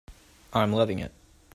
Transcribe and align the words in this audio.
I'm 0.51 0.73
loving 0.73 0.97
it. 0.97 1.11